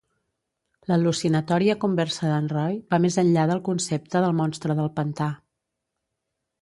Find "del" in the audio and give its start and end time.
3.53-3.63, 4.25-4.35, 4.81-4.91